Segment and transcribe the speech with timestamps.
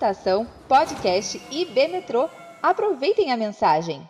[0.00, 2.26] Estação, podcast e Metrô.
[2.62, 4.00] Aproveitem a mensagem.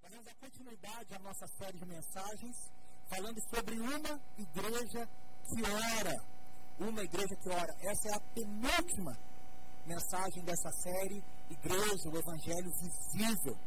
[0.00, 2.56] Vamos dar continuidade à nossa série de mensagens
[3.06, 5.06] falando sobre uma igreja
[5.46, 6.24] que ora.
[6.80, 7.68] Uma igreja que ora.
[7.82, 9.12] Essa é a penúltima
[9.84, 13.58] mensagem dessa série, Igreja, o Evangelho Visível.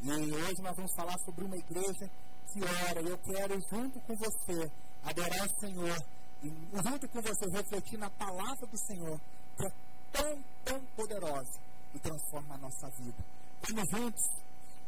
[0.00, 2.10] E hoje nós vamos falar sobre uma igreja
[2.50, 3.02] que ora.
[3.02, 4.72] Eu quero, junto com você,
[5.04, 5.98] adorar o Senhor.
[6.42, 9.20] E junto com você, refletir na palavra do Senhor,
[9.58, 9.85] que é
[10.16, 11.60] tão, tão poderosa
[11.94, 13.24] e transforma a nossa vida.
[13.68, 14.24] Vamos juntos.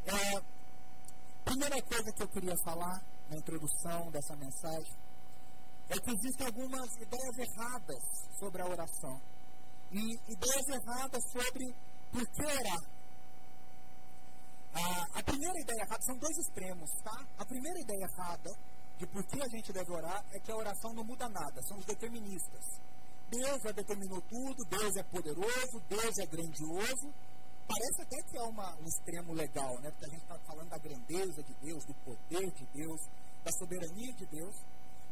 [0.06, 0.40] É,
[1.44, 4.96] primeira coisa que eu queria falar na introdução dessa mensagem
[5.90, 8.02] é que existem algumas ideias erradas
[8.38, 9.20] sobre a oração.
[9.90, 11.74] E ideias erradas sobre
[12.12, 12.98] por que orar.
[14.74, 17.26] A, a primeira ideia errada, são dois extremos, tá?
[17.38, 18.50] A primeira ideia errada
[18.98, 21.78] de por que a gente deve orar é que a oração não muda nada, são
[21.78, 22.64] os deterministas.
[23.30, 27.12] Deus já determinou tudo, Deus é poderoso, Deus é grandioso.
[27.68, 29.90] Parece até que é uma, um extremo legal, né?
[29.90, 33.00] Porque a gente está falando da grandeza de Deus, do poder de Deus,
[33.44, 34.56] da soberania de Deus.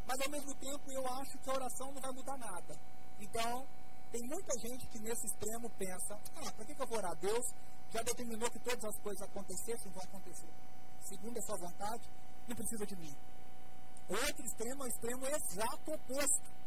[0.07, 2.81] Mas ao mesmo tempo eu acho que a oração não vai mudar nada.
[3.21, 3.67] Então,
[4.11, 7.15] tem muita gente que nesse extremo pensa: ah, para que, eu vou orar?
[7.17, 7.45] Deus
[7.91, 10.49] já determinou que todas as coisas acontecessem, vão acontecer.
[11.03, 12.09] Segundo a sua vontade,
[12.49, 13.15] não precisa de mim.
[14.09, 16.66] Outro extremo é o extremo exato oposto.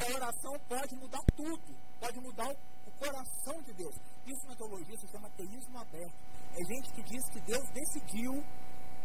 [0.00, 3.94] A oração pode mudar tudo, pode mudar o, coração de Deus.
[4.26, 6.14] Isso na teologia se chama teísmo aberto.
[6.52, 8.44] É gente que diz que Deus decidiu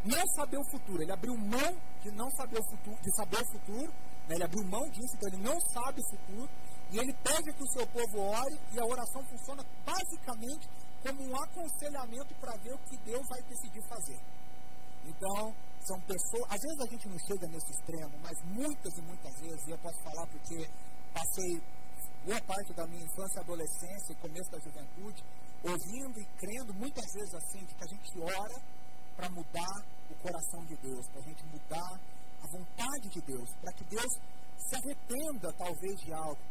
[0.03, 1.01] não saber o futuro.
[1.01, 1.71] Ele abriu mão
[2.03, 3.91] de não saber o futuro, de saber o futuro.
[4.27, 4.35] Né?
[4.35, 6.49] Ele abriu mão disso, então ele não sabe o futuro.
[6.91, 10.69] E ele pede que o seu povo ore, e a oração funciona basicamente
[11.01, 14.19] como um aconselhamento para ver o que Deus vai decidir fazer.
[15.05, 15.55] Então,
[15.85, 16.45] são pessoas.
[16.49, 19.77] Às vezes a gente não chega nesse extremo, mas muitas e muitas vezes, e eu
[19.79, 20.69] posso falar porque
[21.13, 21.61] passei
[22.25, 25.23] boa parte da minha infância, adolescência e começo da juventude,
[25.63, 28.57] ouvindo e crendo muitas vezes assim, de que a gente ora
[29.15, 29.75] para mudar
[30.09, 31.91] o coração de Deus, para a gente mudar
[32.41, 34.11] a vontade de Deus, para que Deus
[34.57, 36.41] se arrependa talvez de algo.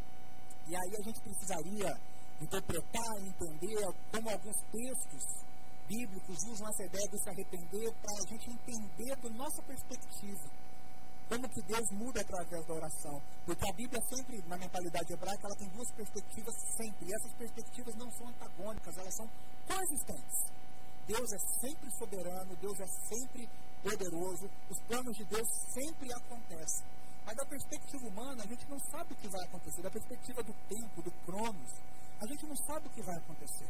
[0.66, 1.90] E aí a gente precisaria
[2.40, 5.44] interpretar e entender como alguns textos
[5.88, 6.38] bíblicos
[6.84, 10.50] ideia de se arrepender para a gente entender da nossa perspectiva
[11.28, 13.22] como que Deus muda através da oração.
[13.46, 17.08] Porque a Bíblia sempre, na mentalidade hebraica, ela tem duas perspectivas sempre.
[17.08, 19.28] E essas perspectivas não são antagônicas, elas são
[19.66, 20.38] coexistentes.
[21.06, 23.48] Deus é sempre soberano, Deus é sempre
[23.82, 26.84] poderoso, os planos de Deus sempre acontecem.
[27.26, 29.82] Mas da perspectiva humana, a gente não sabe o que vai acontecer.
[29.82, 31.72] Da perspectiva do tempo, do cronos,
[32.20, 33.68] a gente não sabe o que vai acontecer.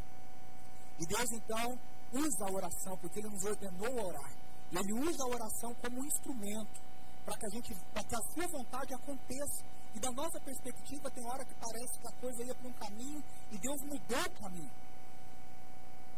[0.99, 1.79] E Deus, então,
[2.15, 4.33] usa a oração, porque Ele nos ordenou orar.
[4.71, 6.81] E Ele usa a oração como um instrumento
[7.25, 9.65] para que a gente, para que a sua vontade aconteça.
[9.95, 13.23] E da nossa perspectiva, tem hora que parece que a coisa ia para um caminho
[13.53, 14.71] e Deus mudou o caminho.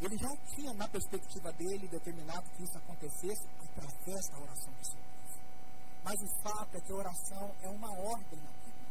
[0.00, 5.06] Ele já tinha na perspectiva dele determinado que isso acontecesse através da oração do Senhor.
[6.04, 8.86] Mas o fato é que a oração é uma ordem na Bíblia.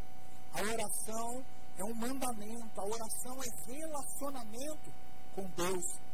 [0.54, 1.46] A oração
[1.78, 4.92] é um mandamento, a oração é relacionamento
[5.36, 6.05] com Deus.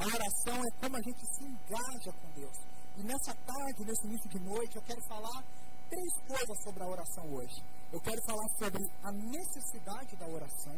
[0.00, 2.56] A oração é como a gente se engaja com Deus.
[2.96, 5.44] E nessa tarde, nesse início de noite, eu quero falar
[5.90, 7.62] três coisas sobre a oração hoje.
[7.92, 10.72] Eu quero falar sobre a necessidade da oração.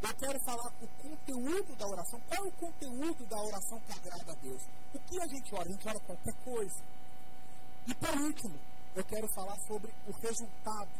[0.00, 2.18] Eu quero falar o conteúdo da oração.
[2.26, 4.62] Qual é o conteúdo da oração que agrada a Deus?
[4.94, 5.68] O que a gente ora?
[5.68, 6.84] A gente ora qualquer coisa.
[7.86, 8.58] E por último,
[8.94, 10.90] eu quero falar sobre o resultado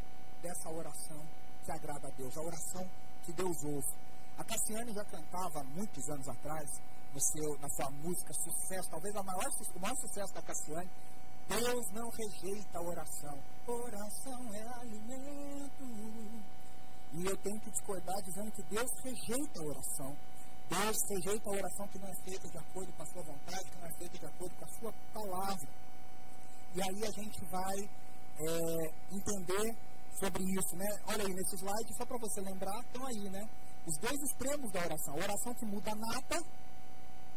[0.42, 1.24] dessa oração
[1.64, 2.86] que agrada a Deus, a oração
[3.24, 3.88] que Deus ouve.
[4.36, 6.68] A Cassiane já cantava muitos anos atrás
[7.16, 10.90] no seu, na sua música Sucesso, talvez a maior, o maior sucesso da Cassiane,
[11.48, 13.38] Deus não rejeita a oração.
[13.66, 15.84] Oração é alimento.
[17.14, 20.16] E eu tenho que discordar dizendo que Deus rejeita a oração.
[20.68, 23.78] Deus rejeita a oração que não é feita de acordo com a sua vontade, que
[23.78, 25.68] não é feita de acordo com a sua palavra.
[26.74, 29.76] E aí a gente vai é, entender
[30.20, 30.88] sobre isso, né?
[31.06, 33.48] Olha aí, nesse slide, só para você lembrar, estão aí, né?
[33.86, 35.14] Os dois extremos da oração.
[35.14, 36.44] A oração que muda nada,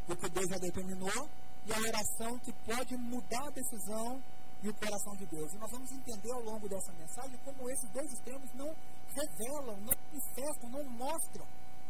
[0.09, 1.29] porque Deus já determinou,
[1.67, 4.21] e a oração que pode mudar a decisão
[4.63, 5.53] e o coração de Deus.
[5.53, 8.73] E nós vamos entender ao longo dessa mensagem como esses dois extremos não
[9.13, 11.45] revelam, não manifestam, não mostram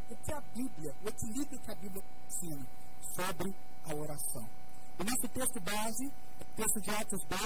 [0.10, 2.68] o que a Bíblia, o equilíbrio que a Bíblia ensina
[3.16, 3.56] sobre
[3.86, 4.46] a oração.
[5.00, 6.12] O nosso texto base,
[6.58, 7.40] texto de Atos 2,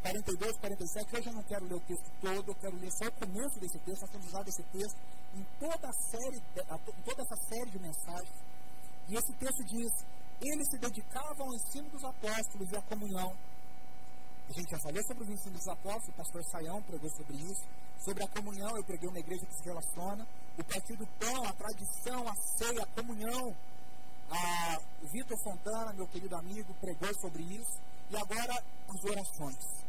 [0.00, 1.16] 42, 47.
[1.16, 3.78] Hoje eu não quero ler o texto todo, eu quero ler só o começo desse
[3.80, 4.00] texto.
[4.02, 4.98] Nós temos usado esse texto
[5.34, 8.53] em toda, a série, em toda essa série de mensagens.
[9.08, 9.92] E esse texto diz:
[10.40, 13.32] Eles se dedicavam ao ensino dos apóstolos e à comunhão,
[14.48, 17.64] A gente já falou sobre os ensinos dos apóstolos, o pastor Saião pregou sobre isso.
[18.04, 20.26] Sobre a comunhão, eu preguei uma igreja que se relaciona.
[20.58, 23.56] O partir do pão, a tradição, a ceia, a comunhão.
[24.30, 27.80] A, o Vitor Fontana, meu querido amigo, pregou sobre isso.
[28.10, 29.84] E agora, as orações.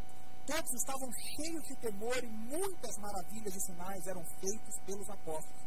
[0.45, 5.63] Todos estavam cheios de temor e muitas maravilhas e sinais eram feitos pelos apóstolos.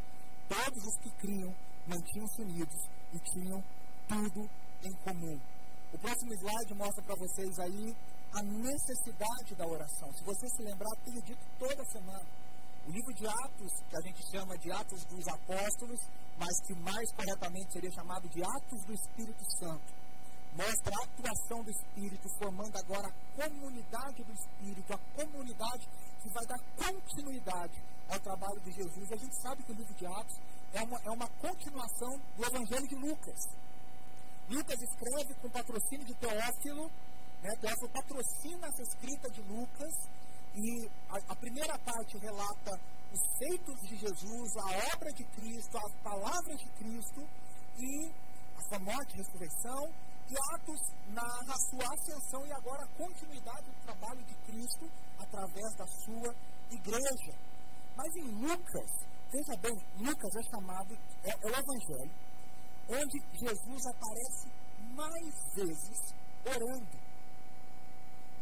[0.49, 1.55] Todos os que criam
[1.87, 3.63] mantinham-se unidos e tinham
[4.09, 4.49] tudo
[4.83, 5.39] em comum.
[5.93, 7.97] O próximo slide mostra para vocês aí
[8.35, 10.13] a necessidade da oração.
[10.13, 12.27] Se você se lembrar, tenho dito toda semana.
[12.87, 16.01] O livro de Atos, que a gente chama de Atos dos Apóstolos,
[16.39, 19.93] mas que mais corretamente seria chamado de Atos do Espírito Santo,
[20.57, 25.89] mostra a atuação do Espírito, formando agora a comunidade do Espírito, a comunidade
[26.23, 29.11] que vai dar continuidade ao trabalho de Jesus.
[29.11, 30.37] E a gente sabe que o livro de Atos
[30.75, 33.41] é uma, é uma continuação do Evangelho de Lucas.
[34.49, 36.91] Lucas escreve com patrocínio de Teófilo,
[37.43, 37.55] né?
[37.61, 39.95] Teófilo patrocina essa escrita de Lucas,
[40.55, 42.81] e a, a, primeira parte relata
[43.13, 47.21] os feitos de Jesus, a obra de Cristo, as palavras de Cristo,
[47.79, 48.11] e
[48.57, 49.93] a sua morte e ressurreição,
[50.31, 55.75] e Atos narra a sua ascensão e agora a continuidade do trabalho de Cristo através
[55.77, 56.35] da sua
[56.71, 57.39] igreja.
[57.97, 58.91] Mas em Lucas,
[59.31, 62.11] veja bem, Lucas é chamado, é, é o Evangelho,
[62.89, 64.49] onde Jesus aparece
[64.95, 66.15] mais vezes
[66.47, 67.09] orando.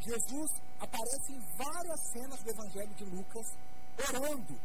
[0.00, 3.46] Jesus aparece em várias cenas do Evangelho de Lucas
[4.08, 4.60] orando.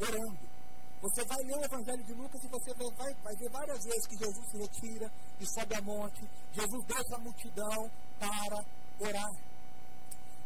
[0.00, 0.54] Orando.
[1.02, 4.16] Você vai ler o Evangelho de Lucas e você vai, vai ver várias vezes que
[4.16, 6.28] Jesus se retira e sobe a monte.
[6.52, 8.64] Jesus deixa a multidão para
[9.00, 9.30] orar.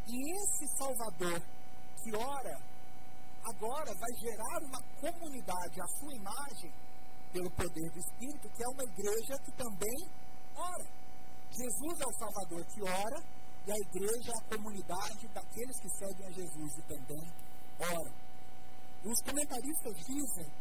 [0.07, 1.41] E esse Salvador
[2.03, 2.59] que ora,
[3.43, 6.73] agora vai gerar uma comunidade à sua imagem
[7.31, 10.09] pelo poder do Espírito, que é uma igreja que também
[10.55, 10.87] ora.
[11.51, 13.23] Jesus é o Salvador que ora,
[13.67, 17.33] e a igreja é a comunidade daqueles que seguem a Jesus e também
[17.79, 18.13] oram.
[19.03, 20.51] Os comentaristas dizem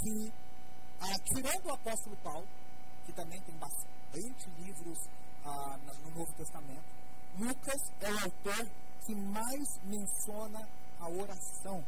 [0.00, 0.32] que,
[1.00, 2.48] ah, tirando o apóstolo Paulo,
[3.04, 4.98] que também tem bastante livros
[5.44, 6.84] ah, no Novo Testamento,
[7.38, 8.70] Lucas é o autor
[9.06, 10.68] que mais menciona
[11.02, 11.84] a oração.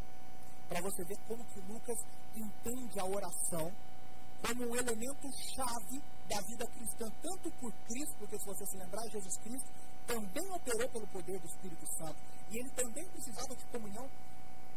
[0.69, 1.99] Para você ver como que Lucas
[2.35, 3.71] entende a oração
[4.47, 9.03] como um elemento chave da vida cristã, tanto por Cristo, porque se você se lembrar,
[9.09, 9.69] Jesus Cristo
[10.07, 12.17] também operou pelo poder do Espírito Santo.
[12.51, 14.07] E ele também precisava de comunhão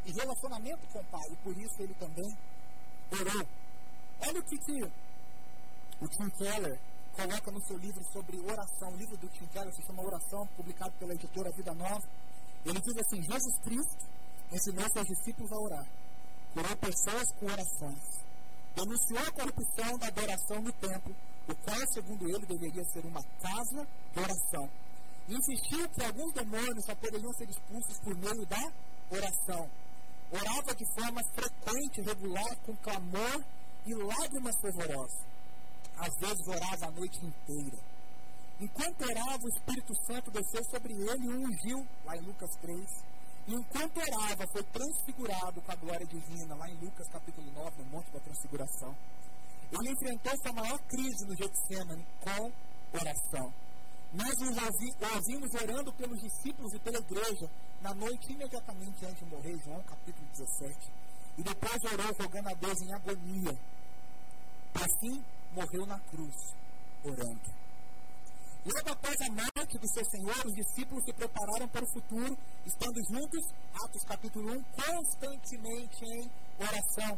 [0.06, 2.38] e relacionamento com o Pai, e por isso ele também
[3.12, 3.48] orou.
[4.26, 4.84] Olha o que, que
[6.00, 6.80] o Tim Keller
[7.14, 8.90] coloca no seu livro sobre oração.
[8.90, 12.08] O livro do Tim Keller se chama Oração, publicado pela editora Vida Nova.
[12.66, 14.08] Ele diz assim: Jesus Cristo
[14.52, 15.88] ensinou seus discípulos a orar,
[16.54, 18.04] curou pessoas com orações,
[18.76, 21.16] denunciou a corrupção da adoração no templo,
[21.48, 24.70] o qual, segundo ele, deveria ser uma casa de oração.
[25.28, 28.72] Insistiu que alguns demônios só poderiam ser expulsos por meio da
[29.12, 29.70] oração.
[30.32, 33.44] Orava de forma frequente, regular, com clamor
[33.86, 35.20] e lágrimas fervorosas.
[35.98, 37.78] Às vezes orava a noite inteira.
[38.60, 42.80] Enquanto orava, o Espírito Santo desceu sobre ele e o ungiu, lá em Lucas 3.
[43.48, 47.90] E enquanto orava, foi transfigurado com a glória divina, lá em Lucas capítulo 9, no
[47.92, 48.94] Monte da Transfiguração.
[49.72, 52.52] Ele enfrentou sua maior crise no Getsemane com
[52.92, 53.54] oração.
[54.12, 57.50] Nós ouvi, ouvimos orando pelos discípulos e pela igreja
[57.82, 60.92] na noite imediatamente antes de morrer, João capítulo 17.
[61.38, 63.60] E depois orou rogando a Deus em agonia.
[64.76, 66.36] Assim, morreu na cruz,
[67.04, 67.67] orando.
[68.68, 73.00] Logo após a morte do seu Senhor, os discípulos se prepararam para o futuro, estando
[73.08, 73.40] juntos,
[73.72, 77.18] Atos capítulo 1, constantemente em oração.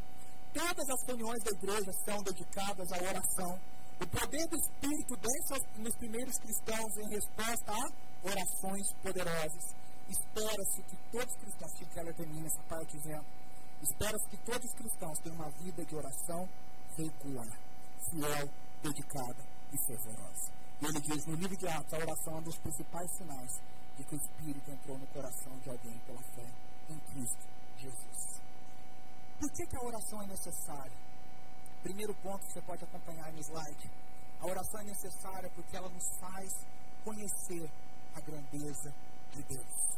[0.53, 3.60] Todas as reuniões da igreja são dedicadas à oração.
[4.00, 9.74] O poder do Espírito desce nos primeiros cristãos em resposta a orações poderosas.
[10.08, 13.25] Espera-se que todos os cristãos, que ela termina essa parte dizendo,
[13.82, 16.48] espera-se que todos os cristãos tenham uma vida de oração
[16.96, 17.58] regular,
[18.12, 18.50] fiel,
[18.84, 20.60] dedicada e fervorosa.
[20.82, 23.62] E ele diz no livro de Atos, a oração é um dos principais sinais
[23.98, 26.48] de que o Espírito entrou no coração de alguém pela fé
[26.90, 28.42] em Cristo Jesus.
[29.40, 30.98] Por que, que a oração é necessária?
[31.84, 33.92] Primeiro ponto que você pode acompanhar no slide.
[34.40, 36.50] A oração é necessária porque ela nos faz
[37.04, 37.70] conhecer
[38.16, 38.94] a grandeza
[39.34, 39.90] de Deus.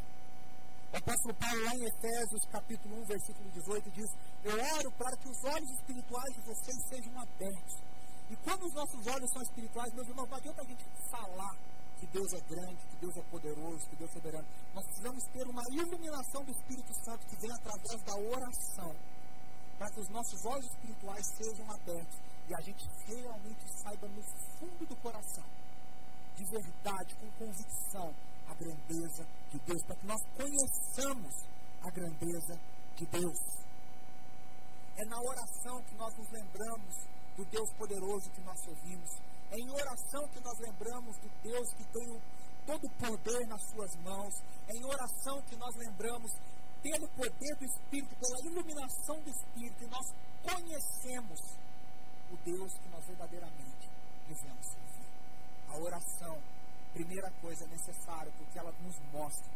[0.94, 4.10] O apóstolo Paulo, lá em Efésios, capítulo 1, versículo 18, diz:
[4.44, 7.90] Eu oro para que os olhos espirituais de vocês sejam abertos.
[8.32, 11.54] E quando os nossos olhos são espirituais, meus irmãos, não adianta a gente falar
[12.00, 14.48] que Deus é grande, que Deus é poderoso, que Deus é soberano.
[14.74, 18.96] Nós precisamos ter uma iluminação do Espírito Santo que vem através da oração
[19.78, 24.24] para que os nossos olhos espirituais sejam abertos e a gente realmente saiba no
[24.60, 25.44] fundo do coração,
[26.38, 28.16] de verdade, com convicção,
[28.48, 31.34] a grandeza de Deus, para que nós conheçamos
[31.82, 32.60] a grandeza
[32.96, 33.40] de Deus.
[34.96, 37.11] É na oração que nós nos lembramos
[37.41, 39.10] do Deus poderoso que nós servimos.
[39.50, 42.21] É em oração que nós lembramos do Deus que tem o,
[42.65, 44.33] todo o poder nas suas mãos.
[44.67, 46.31] É em oração que nós lembramos,
[46.81, 50.07] pelo poder do Espírito, pela iluminação do Espírito, que nós
[50.43, 51.39] conhecemos
[52.31, 53.89] o Deus que nós verdadeiramente
[54.27, 55.07] devemos servir.
[55.67, 56.38] A oração,
[56.93, 59.51] primeira coisa, é necessária, porque ela nos mostra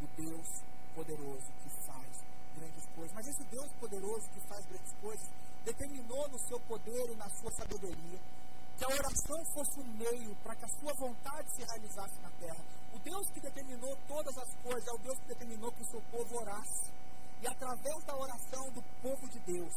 [0.00, 0.46] o Deus
[0.94, 2.24] poderoso que faz
[2.56, 3.12] grandes coisas.
[3.12, 5.28] Mas esse Deus poderoso que faz grandes coisas
[5.64, 8.20] determinou no seu poder e na sua sabedoria
[8.76, 12.64] que a oração fosse um meio para que a sua vontade se realizasse na terra.
[12.92, 16.02] O Deus que determinou todas as coisas é o Deus que determinou que o seu
[16.10, 16.92] povo orasse.
[17.40, 19.74] E através da oração do povo de Deus,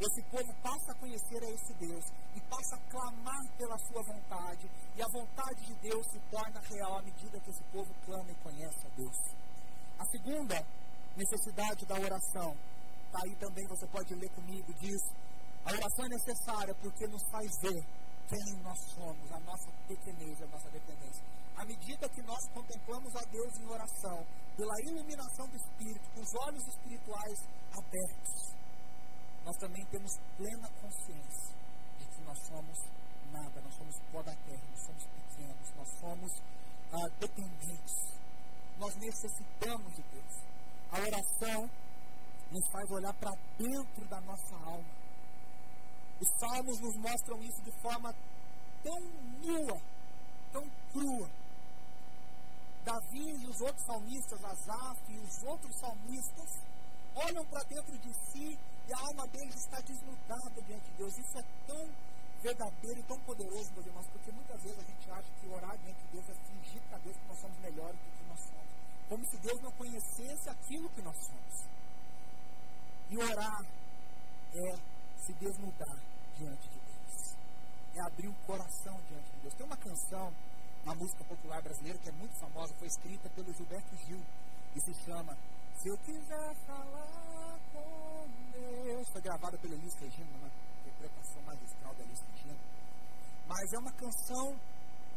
[0.00, 4.70] esse povo passa a conhecer a esse Deus e passa a clamar pela sua vontade.
[4.96, 8.34] E a vontade de Deus se torna real à medida que esse povo clama e
[8.36, 9.16] conhece a Deus.
[9.98, 10.66] A segunda
[11.14, 12.56] necessidade da oração,
[13.10, 15.02] está aí também, você pode ler comigo, diz:
[15.64, 17.82] a oração é necessária porque nos faz ver
[18.28, 21.24] quem nós somos, a nossa pequenez, a nossa dependência.
[21.56, 24.24] À medida que nós contemplamos a Deus em oração,
[24.56, 27.38] pela iluminação do Espírito, com os olhos espirituais
[27.76, 28.54] abertos,
[29.44, 31.54] nós também temos plena consciência
[31.98, 32.78] de que nós somos
[33.32, 36.32] nada, nós somos pó da terra, nós somos pequenos, nós somos
[36.92, 38.10] ah, dependentes.
[38.78, 40.50] Nós necessitamos de Deus.
[40.92, 41.70] A oração
[42.50, 45.00] nos faz olhar para dentro da nossa alma.
[46.20, 48.14] Os salmos nos mostram isso de forma
[48.82, 49.00] tão
[49.42, 49.80] nua,
[50.52, 51.30] tão crua.
[52.84, 56.60] Davi e os outros salmistas, Asaf e os outros salmistas,
[57.14, 61.16] olham para dentro de si e a alma deles está desnudada diante de Deus.
[61.18, 61.88] Isso é tão
[62.42, 66.00] verdadeiro e tão poderoso, meus irmãos, porque muitas vezes a gente acha que orar diante
[66.00, 68.70] de Deus é fingir para Deus que nós somos melhores do que nós somos.
[69.08, 71.79] Como se Deus não conhecesse aquilo que nós somos.
[73.10, 73.64] E orar
[74.54, 74.76] é
[75.18, 75.98] se desnudar
[76.38, 77.36] diante de Deus.
[77.96, 79.54] É abrir o coração diante de Deus.
[79.54, 80.32] Tem uma canção
[80.84, 84.20] na música popular brasileira que é muito famosa, foi escrita pelo Gilberto Gil
[84.76, 85.36] e se chama
[85.82, 89.08] Se Eu Quiser Falar com Deus.
[89.12, 90.50] Foi gravada pela Elis Regina, uma
[90.80, 92.58] interpretação magistral da Elis Regina.
[93.48, 94.56] Mas é uma canção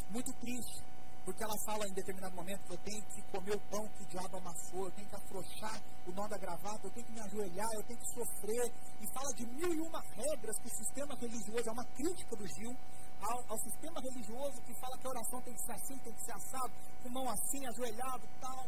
[0.10, 0.84] muito triste
[1.26, 4.08] porque ela fala em determinado momento que eu tenho que comer o pão que o
[4.08, 5.82] diabo amassou, eu tenho que afrouxar
[6.24, 8.72] o nó da gravata, eu tenho que me ajoelhar, eu tenho que sofrer.
[9.02, 12.48] E fala de mil e uma regras que o sistema religioso, é uma crítica do
[12.48, 12.76] Gil
[13.22, 16.24] ao, ao sistema religioso que fala que a oração tem que ser assim, tem que
[16.24, 18.68] ser assado, com mão assim, ajoelhado tal.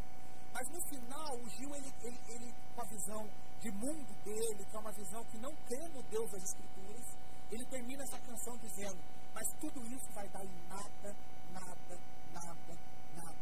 [0.54, 4.76] Mas no final, o Gil, ele, ele, ele, com a visão de mundo dele, que
[4.76, 7.06] é uma visão que não crê no Deus das Escrituras,
[7.52, 8.98] ele termina essa canção dizendo:
[9.34, 11.16] Mas tudo isso vai dar em nada,
[11.52, 12.00] nada,
[12.34, 12.78] nada,
[13.16, 13.36] nada.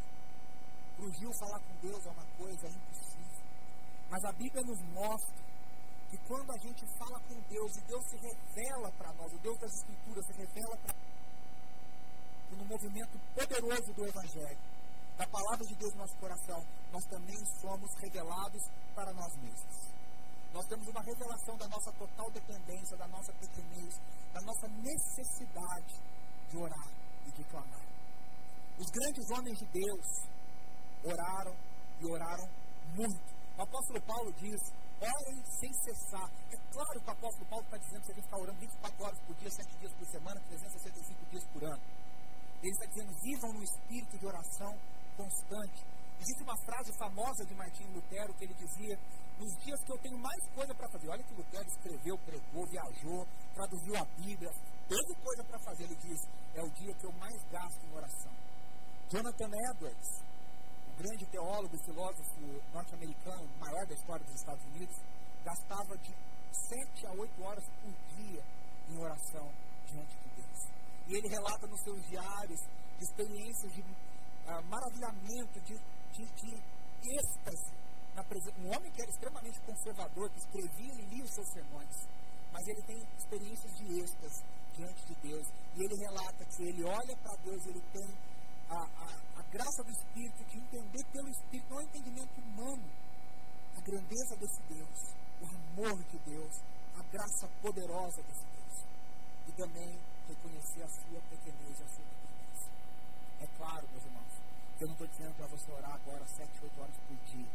[0.96, 3.13] Para o Gil falar com Deus é uma coisa impossível.
[4.14, 5.42] Mas a Bíblia nos mostra
[6.12, 9.58] que quando a gente fala com Deus e Deus se revela para nós, o Deus
[9.58, 14.60] das Escrituras se revela para nós, no movimento poderoso do Evangelho,
[15.18, 18.62] da palavra de Deus no nosso coração, nós também somos revelados
[18.94, 19.90] para nós mesmos.
[20.54, 23.98] Nós temos uma revelação da nossa total dependência, da nossa pequenez,
[24.32, 25.98] da nossa necessidade
[26.52, 26.90] de orar
[27.26, 27.86] e de clamar.
[28.78, 30.06] Os grandes homens de Deus
[31.04, 31.56] oraram
[32.00, 32.48] e oraram
[32.94, 33.33] muito.
[33.58, 34.60] O apóstolo Paulo diz:
[35.00, 36.30] orem sem cessar.
[36.52, 39.04] É claro que o apóstolo Paulo está dizendo que você tem que ficar orando 24
[39.04, 41.84] horas por dia, 7 dias por semana, 365 dias por ano.
[42.64, 44.74] Ele está dizendo: vivam no espírito de oração
[45.18, 45.86] constante.
[46.20, 48.98] Existe uma frase famosa de Martinho Lutero que ele dizia:
[49.38, 51.10] nos dias que eu tenho mais coisa para fazer.
[51.10, 54.52] Olha que Lutero escreveu, pregou, viajou, traduziu a Bíblia,
[54.88, 55.84] teve coisa para fazer.
[55.84, 56.20] Ele diz:
[56.56, 58.32] é o dia que eu mais gasto em oração.
[59.10, 60.24] Jonathan Edwards,
[61.04, 62.40] grande teólogo e filósofo
[62.72, 64.96] norte-americano, maior da história dos Estados Unidos,
[65.44, 66.16] gastava de
[66.52, 68.44] 7 a 8 horas por dia
[68.90, 69.52] em oração
[69.92, 70.60] diante de Deus.
[71.08, 72.62] E ele relata nos seus diários
[72.98, 75.76] de experiências de uh, maravilhamento, de,
[76.14, 77.84] de, de êxtase.
[78.60, 82.08] Um homem que era extremamente conservador, que escrevia e lia os seus sermões,
[82.54, 84.44] mas ele tem experiências de êxtase
[84.74, 85.48] diante de Deus.
[85.76, 88.08] E ele relata que ele olha para Deus, ele tem
[88.70, 92.90] a, a, a graça do Espírito, de entender pelo Espírito, não é entendimento humano,
[93.78, 96.54] a grandeza desse Deus, o amor de Deus,
[96.98, 98.86] a graça poderosa desse Deus.
[99.48, 102.72] E também reconhecer a sua pequenez e a sua dependência.
[103.42, 104.34] É claro, meus irmãos,
[104.76, 107.52] que eu não estou dizendo para você orar agora 7, 8 horas por dia.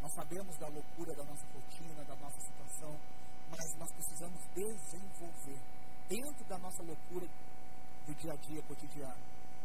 [0.00, 2.96] Nós sabemos da loucura da nossa rotina, da nossa situação,
[3.50, 5.60] mas nós precisamos desenvolver,
[6.08, 7.28] dentro da nossa loucura
[8.06, 9.20] do dia a dia cotidiano,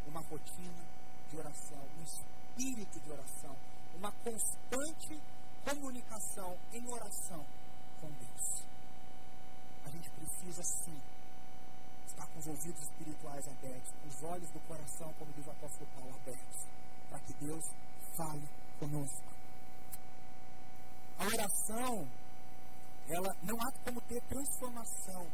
[0.08, 1.03] uma rotina
[1.34, 3.56] de oração, um espírito de oração,
[3.96, 5.20] uma constante
[5.66, 7.44] comunicação em oração
[8.00, 8.63] com Deus.
[9.84, 11.02] A gente precisa sim
[12.06, 16.16] estar com os ouvidos espirituais abertos, os olhos do coração, como diz o apóstolo Paulo,
[16.16, 16.68] abertos,
[17.10, 17.66] para que Deus
[18.16, 18.48] fale
[18.80, 19.34] conosco.
[21.18, 22.08] A oração,
[23.10, 25.28] ela não há como ter transformação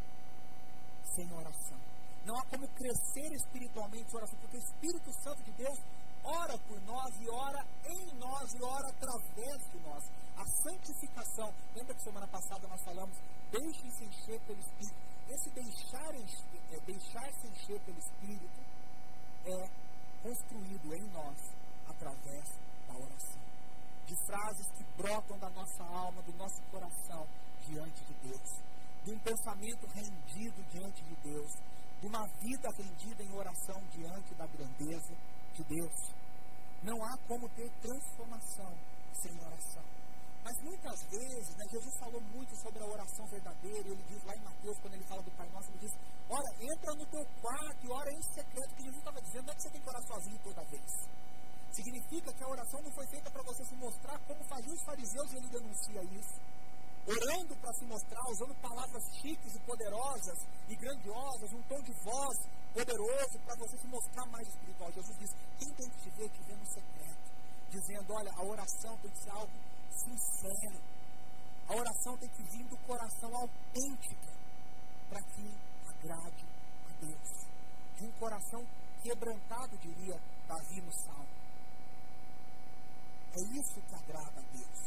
[1.14, 1.89] sem oração.
[2.26, 5.80] Não há como crescer espiritualmente oração, porque o Espírito Santo de Deus
[6.24, 10.04] ora por nós e ora em nós e ora através de nós.
[10.38, 13.18] A santificação, lembra que semana passada nós falamos,
[13.52, 14.96] deixem-se encher pelo Espírito.
[15.30, 18.60] Esse deixar, é, deixar-se encher pelo Espírito
[19.46, 19.70] é
[20.22, 21.38] construído em nós
[21.88, 22.46] através
[22.88, 23.40] da oração.
[24.06, 27.28] De frases que brotam da nossa alma, do nosso coração
[27.68, 28.50] diante de Deus.
[29.04, 31.52] De um pensamento rendido diante de Deus.
[32.02, 35.14] Uma vida rendida em oração diante da grandeza
[35.54, 36.14] de Deus.
[36.82, 38.74] Não há como ter transformação
[39.22, 39.84] sem oração.
[40.44, 44.34] Mas muitas vezes, né, Jesus falou muito sobre a oração verdadeira, e ele diz lá
[44.34, 45.92] em Mateus, quando ele fala do Pai Nosso, ele diz,
[46.30, 49.56] ora, entra no teu quarto e ora em secreto, que Jesus estava dizendo, não é
[49.56, 50.92] que você tem que orar sozinho toda vez.
[51.72, 55.34] Significa que a oração não foi feita para você se mostrar como faziam os fariseus,
[55.34, 56.40] e ele denuncia isso.
[57.08, 60.38] Orando para se mostrar, usando palavras chiques e poderosas
[60.68, 62.38] e grandiosas, um tom de voz
[62.74, 64.92] poderoso para você se mostrar mais espiritual.
[64.92, 67.32] Jesus diz: quem tem que te ver, te vê no secreto.
[67.70, 69.54] Dizendo: olha, a oração tem que ser algo
[69.90, 70.82] sincero.
[71.68, 74.34] A oração tem que vir do coração autêntica
[75.10, 75.54] para que
[75.88, 76.46] agrade
[76.90, 77.30] a Deus.
[77.98, 78.66] De um coração
[79.04, 81.30] quebrantado, diria Davi no Salmo.
[83.32, 84.79] É isso que agrada a Deus.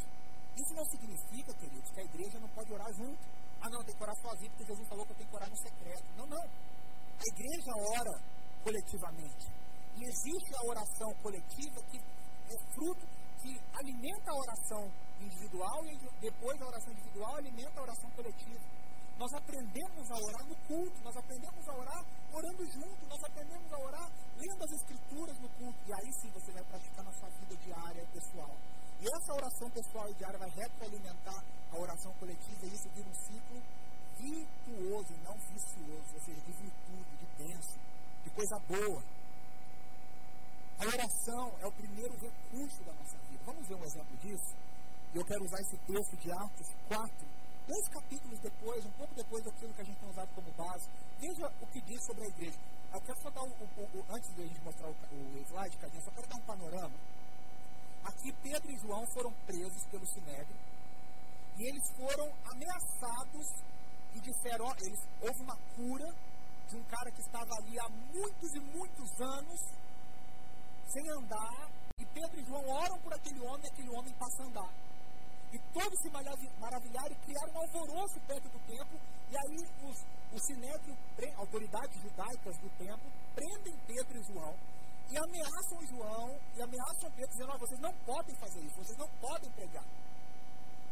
[0.56, 3.22] Isso não significa, queridos, que a igreja não pode orar junto.
[3.60, 5.56] Ah, não, tem que orar sozinho porque Jesus falou que eu tenho que orar no
[5.56, 6.04] secreto.
[6.16, 6.42] Não, não.
[6.42, 8.14] A igreja ora
[8.62, 9.46] coletivamente.
[9.96, 13.06] E existe a oração coletiva que é fruto,
[13.40, 18.60] que alimenta a oração individual e depois a oração individual alimenta a oração coletiva.
[19.18, 22.02] Nós aprendemos a orar no culto, nós aprendemos a orar
[22.32, 25.78] orando junto, nós aprendemos a orar lendo as escrituras no culto.
[25.86, 28.56] E aí sim você vai praticar na sua vida diária pessoal.
[29.02, 33.14] E essa oração pessoal e diária vai retroalimentar a oração coletiva e isso vira um
[33.14, 33.60] ciclo
[34.16, 37.80] virtuoso e não vicioso, ou seja, de virtude, de bênção,
[38.22, 39.02] de coisa boa.
[40.78, 43.42] A oração é o primeiro recurso da nossa vida.
[43.44, 44.54] Vamos ver um exemplo disso?
[45.12, 47.26] Eu quero usar esse texto de Atos 4,
[47.66, 50.88] dois capítulos depois, um pouco depois daquilo que a gente tem usado como base.
[51.18, 52.58] Veja o que diz sobre a igreja.
[52.94, 55.76] Eu quero só dar um, um, um antes de a gente mostrar o, o slide,
[55.78, 57.21] Cadinha, só quero dar um panorama.
[58.04, 60.56] Aqui Pedro e João foram presos pelo Sinédrio
[61.58, 63.46] e eles foram ameaçados
[64.14, 66.14] e disseram, ó, eles, houve uma cura
[66.68, 69.60] de um cara que estava ali há muitos e muitos anos
[70.88, 74.46] sem andar, e Pedro e João oram por aquele homem e aquele homem passa a
[74.46, 74.72] andar.
[75.52, 80.96] E todos se maravilharam e criaram um alvoroço perto do templo, e aí os, sinédrio,
[81.36, 84.54] autoridades judaicas do templo, prendem Pedro e João,
[85.10, 89.50] e ameaçam João, e ameaçam Pedro, dizendo, vocês não podem fazer isso, vocês não podem
[89.52, 89.84] pregar.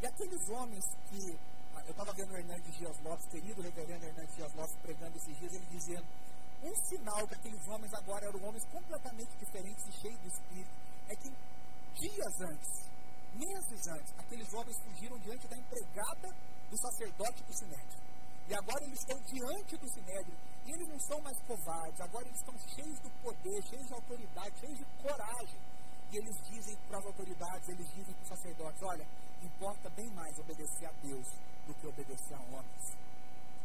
[0.02, 1.38] E aqueles homens que
[1.86, 5.52] eu estava vendo o Hernandes Dias Lopes, querido reverendo Hernandes Dias Lopes, pregando esses dias,
[5.52, 6.06] ele dizendo:
[6.62, 10.70] um sinal que aqueles homens agora eram homens completamente diferentes e cheios do Espírito,
[11.08, 11.30] é que
[11.94, 12.90] dias antes,
[13.34, 16.28] meses antes, aqueles homens fugiram diante da empregada
[16.70, 18.00] do sacerdote do Sinédrio.
[18.48, 20.36] E agora eles estão diante do Sinédrio.
[20.66, 24.60] E eles não são mais covardes, agora eles estão cheios do poder, cheios de autoridade,
[24.60, 25.60] cheios de coragem.
[26.12, 29.06] E eles dizem para as autoridades, eles dizem para os sacerdotes: olha,
[29.42, 31.26] importa bem mais obedecer a Deus
[31.66, 32.96] do que obedecer a homens.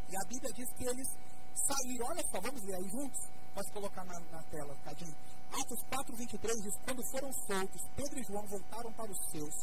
[0.10, 1.08] E a Bíblia diz que eles
[1.56, 3.20] saíram, olha só, vamos ler aí juntos?
[3.54, 5.16] Pode colocar na, na tela, Cadinho.
[5.52, 9.56] Atos 4, 23 diz: Quando foram soltos, Pedro e João voltaram para os seus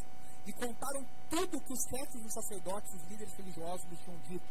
[0.47, 4.45] e contaram tudo que os chefes dos sacerdotes, os líderes religiosos, lhes tinham dito.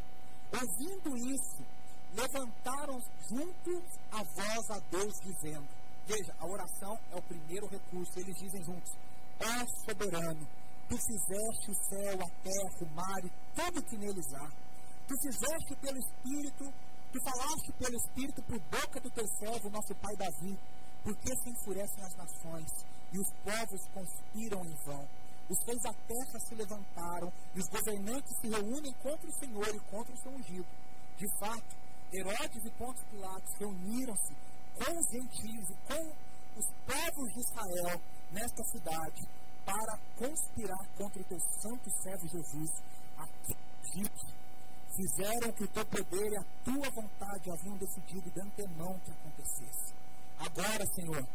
[0.53, 1.65] Ouvindo isso,
[2.13, 5.67] levantaram juntos a voz a Deus, dizendo:
[6.05, 8.19] Veja, a oração é o primeiro recurso.
[8.19, 8.91] Eles dizem juntos:
[9.39, 10.47] Ó soberano,
[10.91, 14.49] Tu fizeste o céu, a terra, o mar e tudo que neles há.
[15.07, 16.65] Tu fizeste pelo Espírito,
[17.13, 20.59] tu falaste pelo Espírito por boca do teu servo, nosso pai Davi.
[21.01, 22.69] Porque se enfurecem as nações
[23.13, 25.07] e os povos conspiram em vão?
[25.47, 29.79] Os reis da terra se levantaram e os governantes se reúnem contra o Senhor e
[29.89, 30.67] contra o seu ungido.
[31.15, 31.75] De fato,
[32.13, 34.35] Herodes e Pontos Pilatos reuniram-se
[34.75, 36.13] com os gentios e com
[36.59, 39.27] os povos de Israel nesta cidade
[39.65, 42.71] para conspirar contra o teu santo servo Jesus,
[43.17, 44.41] acredite.
[44.95, 49.93] Fizeram que o teu poder e a tua vontade haviam decidido de antemão que acontecesse.
[50.37, 51.25] Agora, Senhor,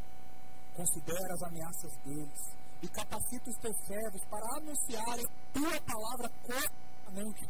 [0.77, 7.49] Considera as ameaças deles e capacita os teus servos para anunciarem tua palavra corretamente.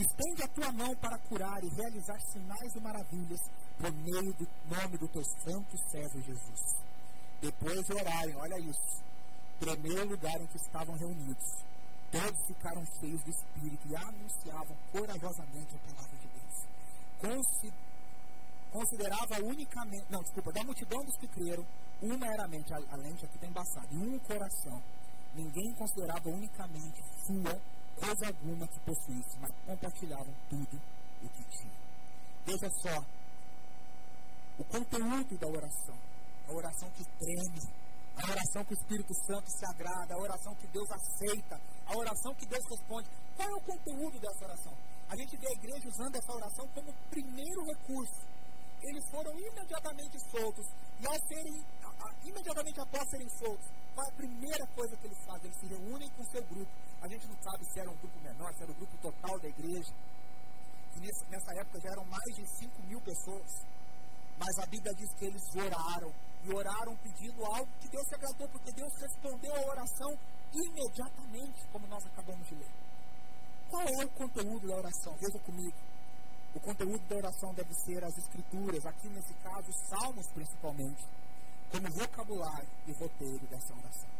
[0.00, 3.40] Estende a tua mão para curar e realizar sinais e maravilhas
[3.78, 6.76] por meio do nome do teu santo servo Jesus.
[7.38, 9.02] Depois de orarem, olha isso,
[9.58, 11.44] tremeu o lugar em que estavam reunidos.
[12.10, 17.74] Todos ficaram cheios do Espírito e anunciavam corajosamente a palavra de Deus.
[18.72, 21.66] considerava unicamente, não, desculpa, da multidão dos que creram,
[22.00, 24.82] uma era a mente, a lente aqui está embaçada, e um coração.
[25.34, 27.60] Ninguém considerava unicamente sua
[28.00, 30.80] coisa alguma que possuísse, mas compartilhavam tudo
[31.22, 31.80] o que tinha.
[32.46, 33.04] Veja só,
[34.58, 35.98] o conteúdo da oração,
[36.48, 37.60] a oração que treme,
[38.16, 42.34] a oração que o Espírito Santo se agrada, a oração que Deus aceita, a oração
[42.34, 43.08] que Deus responde.
[43.36, 44.72] Qual é o conteúdo dessa oração?
[45.08, 48.20] A gente vê a igreja usando essa oração como primeiro recurso.
[48.82, 50.66] Eles foram imediatamente soltos,
[51.00, 51.64] e ao serem,
[52.24, 55.46] imediatamente após serem soltos, qual a primeira coisa que eles fazem?
[55.50, 56.70] Eles se reúnem com o seu grupo.
[57.02, 59.48] A gente não sabe se era um grupo menor, se era o grupo total da
[59.48, 59.92] igreja.
[60.96, 63.50] E nessa época já eram mais de 5 mil pessoas.
[64.38, 66.12] Mas a Bíblia diz que eles oraram.
[66.42, 70.10] E oraram pedindo algo que Deus se agradou, porque Deus respondeu a oração
[70.52, 72.70] imediatamente, como nós acabamos de ler.
[73.68, 75.14] Qual é o conteúdo da oração?
[75.20, 75.76] Veja comigo.
[76.54, 81.04] O conteúdo da oração deve ser as escrituras, aqui nesse caso, os salmos principalmente,
[81.70, 84.10] como vocabulário e roteiro dessa oração.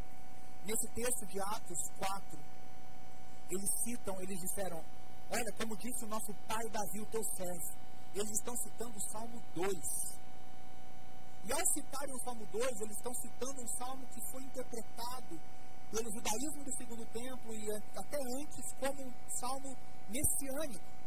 [0.65, 2.39] Nesse texto de Atos 4,
[3.51, 4.79] eles citam, eles disseram,
[5.31, 7.71] olha, como disse o nosso pai Davi, o teu servo,
[8.15, 10.21] eles estão citando o Salmo 2.
[11.45, 15.41] E ao citarem o Salmo 2, eles estão citando um salmo que foi interpretado
[15.91, 19.77] pelo judaísmo do segundo templo e até antes como um salmo
[20.09, 21.00] messiânico.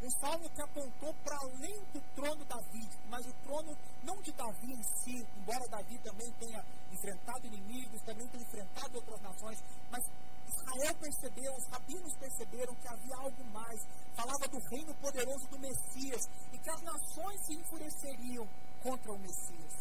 [0.00, 4.72] Um salmo que apontou para além do trono Davi, mas o trono não de Davi
[4.72, 9.58] em si, embora Davi também tenha enfrentado inimigos, também tenha enfrentado outras nações,
[9.90, 10.04] mas
[10.48, 13.80] Israel percebeu, os rabinos perceberam que havia algo mais.
[14.14, 18.48] Falava do reino poderoso do Messias e que as nações se enfureceriam
[18.82, 19.72] contra o Messias.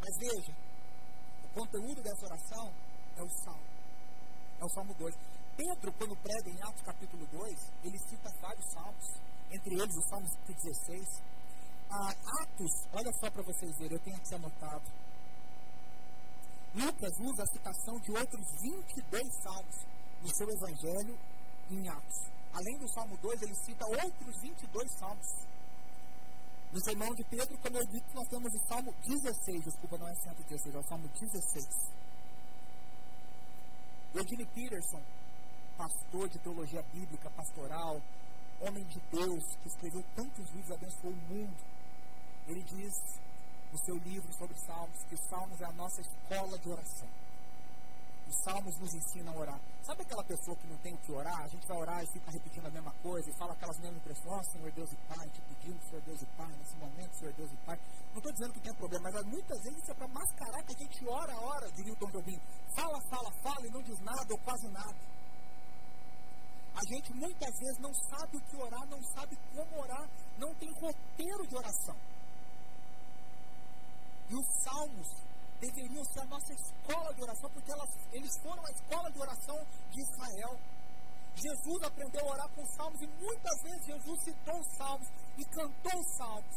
[0.00, 0.52] Mas veja,
[1.44, 2.72] o conteúdo dessa oração
[3.16, 3.68] é o Salmo.
[4.60, 5.14] É o Salmo 2.
[5.56, 10.28] Pedro, quando prega em Atos capítulo 2, ele cita vários salmos entre eles o Salmo
[10.46, 11.22] 116.
[11.90, 14.84] Ah, Atos, olha só para vocês verem, eu tenho aqui anotado.
[16.74, 19.76] Lucas usa a citação de outros 22 salmos
[20.22, 21.18] no seu evangelho
[21.70, 22.28] em Atos.
[22.52, 25.26] Além do Salmo 2, ele cita outros 22 salmos.
[26.72, 30.14] No sermão de Pedro, como eu disse, nós temos o Salmo 16, desculpa, não é
[30.14, 31.66] 116, é o Salmo 16.
[34.14, 35.02] Eugene Peterson,
[35.76, 38.02] pastor de teologia bíblica, pastoral,
[38.60, 41.56] homem de Deus, que escreveu tantos livros, abençoou o mundo,
[42.46, 42.92] ele diz
[43.72, 47.08] no seu livro sobre Salmos que Salmos é a nossa escola de oração.
[48.28, 49.60] Os Salmos nos ensinam a orar.
[49.82, 51.40] Sabe aquela pessoa que não tem o que orar?
[51.42, 54.46] A gente vai orar e fica repetindo a mesma coisa e fala aquelas mesmas impressões,
[54.46, 57.50] oh, Senhor Deus e Pai, te pedindo, Senhor Deus e Pai, nesse momento, Senhor Deus
[57.50, 57.78] e Pai.
[58.10, 60.78] Não estou dizendo que tem problema, mas muitas vezes isso é para mascarar que a
[60.78, 62.40] gente ora a hora, diria o Tom Jobim.
[62.74, 64.96] Fala, fala, fala e não diz nada ou quase nada.
[66.74, 70.70] A gente muitas vezes não sabe o que orar, não sabe como orar, não tem
[70.72, 71.96] roteiro de oração.
[74.30, 75.08] E os salmos
[75.60, 79.66] deveriam ser a nossa escola de oração, porque elas, eles foram a escola de oração
[79.90, 80.58] de Israel.
[81.34, 85.44] Jesus aprendeu a orar com os salmos e muitas vezes Jesus citou os salmos e
[85.44, 86.56] cantou os salmos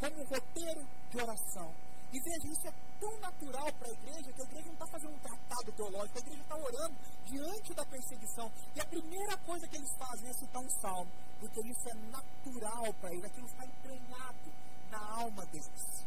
[0.00, 1.74] como um roteiro de oração.
[2.12, 5.14] E veja, isso é tão natural para a igreja que a igreja não está fazendo
[5.14, 8.52] um tratado teológico, a igreja está orando diante da perseguição.
[8.76, 11.10] E a primeira coisa que eles fazem é citar um salmo,
[11.40, 14.52] porque isso é natural para eles, aquilo está entranhado
[14.90, 16.04] na alma deles.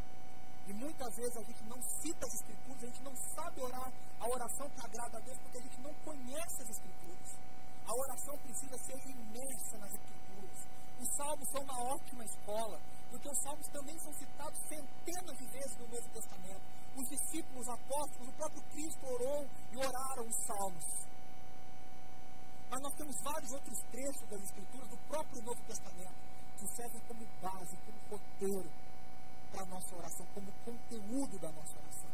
[0.66, 4.28] E muitas vezes a gente não cita as escrituras, a gente não sabe orar a
[4.30, 7.30] oração que agrada a Deus, porque a gente não conhece as escrituras.
[7.86, 10.58] A oração precisa ser imersa nas escrituras.
[11.02, 12.80] Os salmos são uma ótima escola,
[13.10, 16.83] porque os salmos também são citados centenas de vezes no Novo Testamento.
[16.96, 20.86] Os discípulos, os apóstolos, o próprio Cristo orou e oraram os salmos.
[22.70, 27.26] Mas nós temos vários outros trechos das Escrituras do próprio Novo Testamento que servem como
[27.42, 28.72] base, como roteiro
[29.52, 32.10] para a nossa oração, como conteúdo da nossa oração.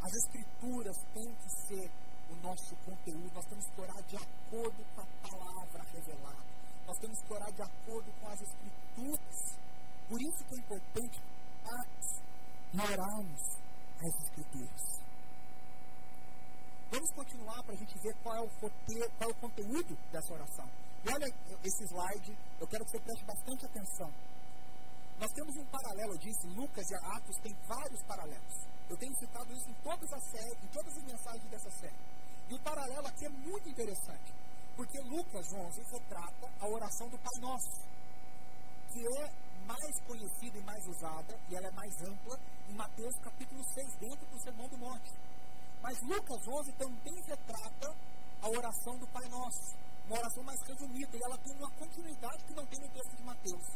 [0.00, 1.90] As Escrituras têm que ser
[2.30, 6.44] o nosso conteúdo, nós temos que orar de acordo com a palavra revelada,
[6.86, 9.58] nós temos que orar de acordo com as Escrituras.
[10.08, 11.20] Por isso que é importante
[12.78, 13.65] orarmos
[14.00, 14.96] as Escrituras.
[16.90, 20.32] Vamos continuar para a gente ver qual é, o roteiro, qual é o conteúdo dessa
[20.32, 20.68] oração.
[21.04, 21.26] E olha
[21.64, 24.12] esse slide, eu quero que você preste bastante atenção.
[25.18, 28.54] Nós temos um paralelo, eu disse, Lucas e Atos têm vários paralelos.
[28.88, 31.96] Eu tenho citado isso em todas as séries, em todas as mensagens dessa série.
[32.48, 34.32] E o paralelo aqui é muito interessante,
[34.76, 37.82] porque Lucas 11 retrata a oração do Pai Nosso,
[38.92, 43.62] que é mais conhecida e mais usada, e ela é mais ampla, em Mateus capítulo
[43.74, 45.12] 6, dentro do Sermão do Monte.
[45.82, 47.94] Mas Lucas 11 também retrata
[48.42, 49.74] a oração do Pai Nosso,
[50.06, 53.22] uma oração mais resumida, e ela tem uma continuidade que não tem no texto de
[53.24, 53.66] Mateus.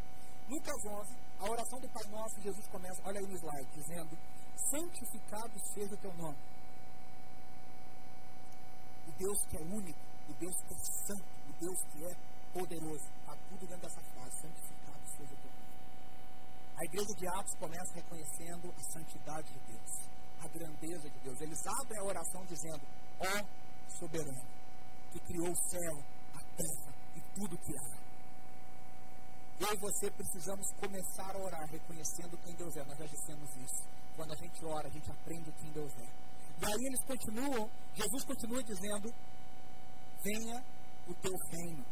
[0.48, 4.18] Lucas 11, a oração do Pai Nosso, Jesus começa, olha aí no slide, dizendo:
[4.70, 6.38] Santificado seja o teu nome.
[9.06, 9.98] O Deus que é único,
[10.28, 12.16] o Deus que é santo, o Deus que é
[12.52, 13.06] poderoso.
[13.20, 15.70] Está tudo dentro dessa frase: Santificado seja o teu nome.
[16.80, 20.08] A igreja de Atos começa reconhecendo a santidade de Deus,
[20.40, 21.38] a grandeza de Deus.
[21.42, 22.80] Eles abrem a oração dizendo:
[23.20, 24.46] Ó oh, soberano,
[25.12, 28.00] que criou o céu, a terra e tudo que há
[29.60, 32.84] eu e você precisamos começar a orar reconhecendo quem Deus é.
[32.84, 33.84] Nós já dissemos isso.
[34.16, 36.08] Quando a gente ora, a gente aprende quem Deus é.
[36.60, 39.12] E aí eles continuam, Jesus continua dizendo:
[40.24, 40.64] Venha
[41.06, 41.84] o teu reino.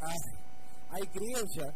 [0.00, 1.74] A, a igreja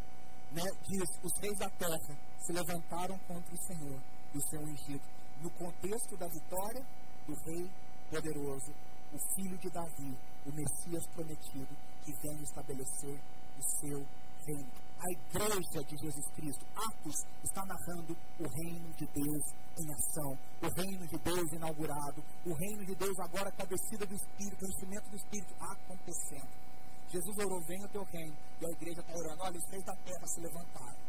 [0.51, 3.99] né, diz: Os reis da terra se levantaram contra o Senhor
[4.33, 5.03] e o seu ungido.
[5.41, 6.85] No contexto da vitória
[7.25, 7.69] do rei
[8.09, 8.71] poderoso,
[9.13, 13.19] o filho de Davi, o Messias prometido, que vem estabelecer
[13.57, 14.05] o seu
[14.45, 14.71] reino.
[15.01, 19.43] A igreja de Jesus Cristo, Atos, está narrando o reino de Deus
[19.79, 24.05] em ação, o reino de Deus inaugurado, o reino de Deus agora com a descida
[24.05, 26.70] do Espírito, o enchimento do Espírito acontecendo.
[27.11, 29.95] Jesus orou, venha o teu reino, e a igreja está orando, olha, os reis da
[29.97, 30.99] terra se levantaram.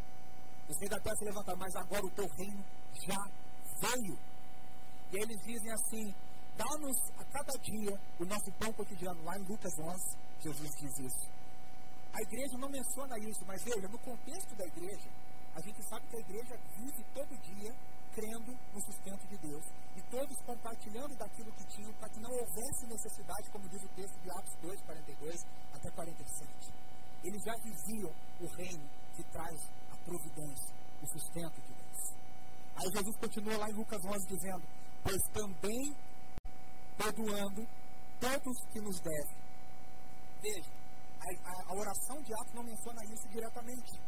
[0.69, 2.65] Os reis da terra se levantaram, mas agora o teu reino
[3.07, 3.23] já
[3.81, 4.19] veio.
[5.13, 6.15] E eles dizem assim,
[6.57, 11.31] dá-nos a cada dia o nosso pão cotidiano, lá em Lucas 11, Jesus diz isso.
[12.13, 15.09] A igreja não menciona isso, mas veja, no contexto da igreja,
[15.55, 17.75] a gente sabe que a igreja vive todo dia
[18.15, 19.65] crendo no sustento de Deus
[19.97, 24.21] e todos compartilhando daquilo que tinham para que não houvesse necessidade, como diz o texto
[24.21, 25.37] de Atos 2, 42
[25.73, 26.73] até 47.
[27.25, 32.23] Eles já viviam o reino que traz a providência, o sustento de Deus.
[32.77, 34.63] Aí Jesus continua lá em Lucas 11 dizendo:
[35.03, 35.97] Pois também
[36.97, 37.67] perdoando
[38.21, 39.37] todos que nos devem.
[40.41, 40.71] Veja,
[41.21, 44.01] a, a, oração de Atos não menciona isso diretamente.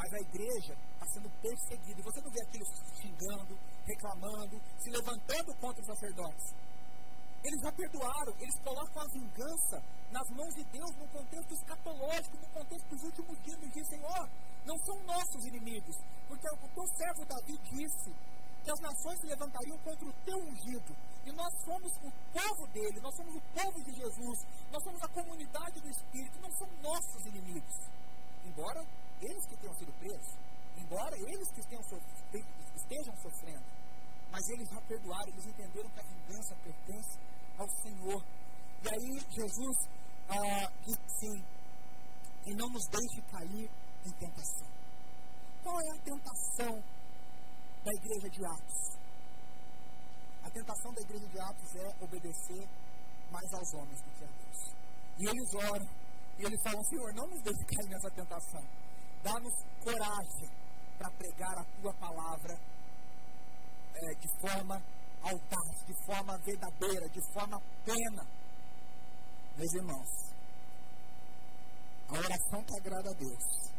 [0.00, 2.00] Mas a igreja está sendo perseguida.
[2.00, 3.52] E você não vê aqueles xingando,
[3.84, 6.54] reclamando, se levantando contra os sacerdotes.
[7.44, 9.76] Eles já perdoaram, eles colocam a vingança
[10.10, 13.58] nas mãos de Deus no contexto escatológico, no contexto dos últimos dias.
[13.60, 14.28] Eles dizem: Ó,
[14.64, 15.96] não são nossos inimigos,
[16.28, 18.10] porque o teu servo Davi disse
[18.64, 20.96] que as nações se levantariam contra o teu ungido.
[21.26, 24.38] E nós somos o povo dele, nós somos o povo de Jesus,
[24.72, 27.76] nós somos a comunidade do Espírito, não são nossos inimigos.
[28.44, 28.84] Embora
[29.20, 30.34] eles que tenham sido presos,
[30.76, 33.64] embora eles que estejam, sofrendo,
[34.30, 37.18] mas eles já perdoaram, eles entenderam que a vingança pertence
[37.58, 38.24] ao Senhor.
[38.82, 39.76] E aí Jesus
[40.28, 41.44] ah, assim,
[42.46, 43.70] e não nos deixe cair
[44.06, 44.68] em tentação.
[45.62, 46.82] Qual é a tentação
[47.84, 48.80] da igreja de Atos.
[50.42, 52.68] A tentação da igreja de Atos é obedecer
[53.30, 54.74] mais aos homens do que a Deus.
[55.18, 55.88] E eles oram,
[56.38, 58.64] e eles falam: Senhor, não nos deixe cair nessa tentação.
[59.22, 59.54] Dá-nos
[59.84, 60.50] coragem
[60.98, 62.58] para pregar a tua palavra
[63.94, 64.82] é, de forma
[65.22, 68.26] autaz, de forma verdadeira, de forma plena.
[69.56, 70.08] Meus irmãos,
[72.08, 73.72] a oração que agrada a Deus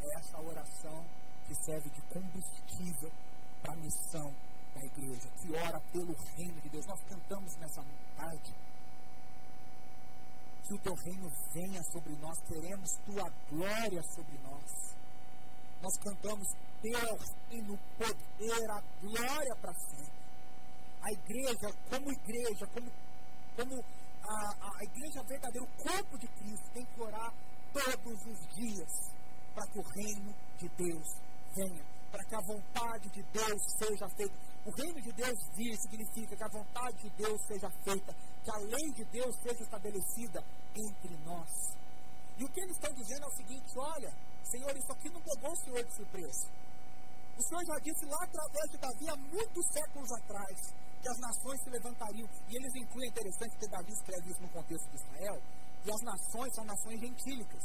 [0.00, 1.04] é essa oração
[1.46, 3.10] que serve de combustível
[3.62, 4.32] para a missão
[4.74, 6.86] da igreja, que ora pelo reino de Deus.
[6.86, 7.84] Nós cantamos nessa
[8.16, 8.54] tarde
[10.70, 14.94] que o teu reino venha sobre nós, queremos tua glória sobre nós.
[15.82, 16.46] Nós cantamos
[16.80, 17.18] teu
[17.50, 20.20] reino, poder, a glória para sempre.
[21.02, 22.92] A igreja, como igreja, como,
[23.56, 23.84] como
[24.22, 27.34] a, a igreja verdadeira, o corpo de Cristo, tem que orar
[27.72, 28.92] todos os dias
[29.54, 31.08] para que o reino de Deus
[31.56, 34.49] venha, para que a vontade de Deus seja feita.
[34.66, 38.12] O reino de Deus vir significa que a vontade de Deus seja feita,
[38.44, 40.44] que a lei de Deus seja estabelecida
[40.76, 41.48] entre nós.
[42.36, 44.12] E o que eles estão dizendo é o seguinte: olha,
[44.44, 46.48] Senhor, isso aqui não pegou o Senhor de surpresa.
[47.38, 50.60] O Senhor já disse lá através de Davi há muitos séculos atrás
[51.00, 52.28] que as nações se levantariam.
[52.48, 55.42] E eles incluem, é interessante que Davi escreve isso no contexto de Israel,
[55.86, 57.64] e as nações são nações gentílicas.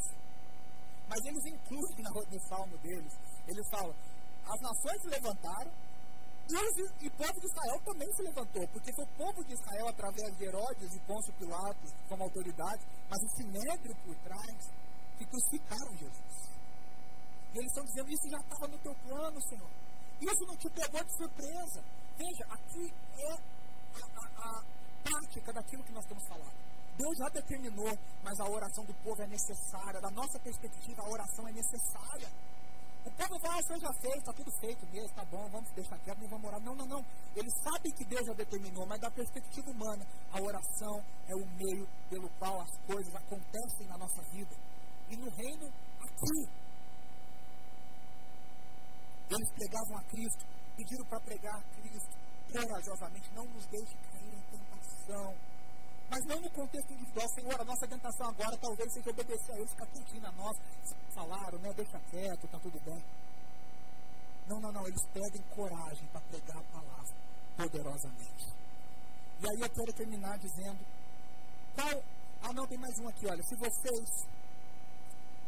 [1.10, 1.96] Mas eles incluem
[2.32, 3.14] no salmo deles
[3.48, 3.94] ele fala:
[4.46, 5.72] as nações se levantaram
[6.48, 10.38] e, o povo de Israel também se levantou, porque foi o povo de Israel, através
[10.38, 14.72] de Herodes e Pôncio Pilatos, como autoridade, mas o sinédrio por trás,
[15.18, 16.56] que crucificaram Jesus.
[17.54, 19.70] E eles estão dizendo, isso já estava no teu plano, Senhor.
[20.22, 21.84] Isso não te pegou de surpresa.
[22.18, 24.64] Veja, aqui é a, a, a
[25.04, 26.56] prática daquilo que nós temos falado.
[26.98, 27.92] Deus já determinou,
[28.24, 30.00] mas a oração do povo é necessária.
[30.00, 32.30] Da nossa perspectiva, a oração é necessária.
[33.06, 35.98] O povo vai, ah, senhor já fez, está tudo feito mesmo, tá bom, vamos deixar
[36.00, 36.62] quieto, não vamos orar.
[36.62, 37.06] Não, não, não.
[37.36, 41.88] Eles sabem que Deus já determinou, mas da perspectiva humana, a oração é o meio
[42.10, 44.56] pelo qual as coisas acontecem na nossa vida.
[45.10, 45.68] E no reino
[46.02, 46.50] aqui,
[49.30, 54.42] eles pregavam a Cristo, pediram para pregar a Cristo corajosamente, não nos deixe cair em
[54.50, 55.36] tentação.
[56.10, 59.70] Mas não no contexto individual, Senhor, a nossa tentação agora talvez seja obedecer a eles,
[59.72, 60.58] ficar quietinho a nós.
[61.14, 61.74] Falaram, né?
[61.74, 63.04] Deixa quieto, tá tudo bem.
[64.48, 64.88] Não, não, não.
[64.88, 67.16] Eles pedem coragem para pregar a palavra
[67.58, 68.46] poderosamente.
[69.42, 70.80] E aí eu quero terminar dizendo:
[71.76, 72.04] qual.
[72.44, 73.44] Ah, não, tem mais um aqui, olha.
[73.44, 74.10] Se vocês.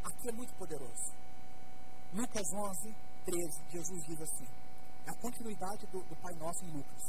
[0.03, 1.13] Aqui é muito poderoso.
[2.13, 4.47] Lucas 11, 13, Jesus diz assim:
[5.05, 7.03] é a continuidade do, do Pai Nosso em Lucas.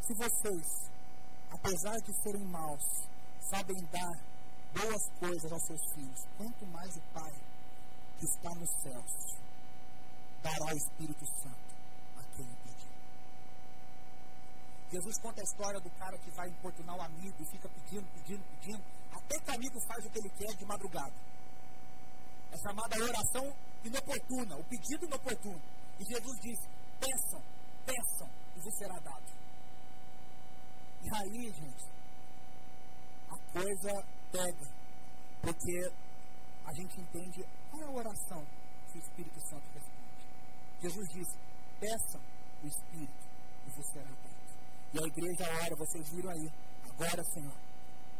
[0.00, 0.90] Se vocês
[1.50, 2.84] apesar de serem maus,
[3.50, 4.38] sabem dar
[4.74, 7.32] boas coisas aos seus filhos, quanto mais o Pai
[8.18, 9.38] que está nos céus
[10.42, 11.74] dará o Espírito Santo
[12.16, 12.88] a quem pedir.
[14.90, 18.44] Jesus conta a história do cara que vai importunar o amigo e fica pedindo, pedindo,
[18.60, 18.82] pedindo,
[19.12, 21.14] até que o amigo faz o que ele quer de madrugada.
[22.50, 25.60] É chamada oração inoportuna, o pedido inoportuno.
[26.00, 26.58] E Jesus diz:
[26.98, 27.42] peçam,
[27.84, 29.37] peçam, e vos será dado.
[31.02, 31.84] E aí, gente,
[33.30, 34.78] a coisa pega.
[35.40, 35.92] Porque
[36.64, 38.44] a gente entende qual é a oração
[38.92, 40.08] que o Espírito Santo responde.
[40.82, 41.36] Jesus disse:
[41.80, 42.20] peçam
[42.62, 43.28] o Espírito
[43.66, 44.38] e você será dado.
[44.92, 46.50] E a igreja ora, vocês viram aí.
[46.90, 47.54] Agora, Senhor,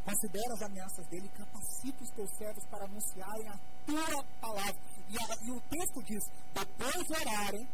[0.05, 4.81] considera as ameaças dele e capacita os teus servos para anunciarem a tua palavra.
[5.09, 7.69] E, a, e o texto diz: depois de orarem,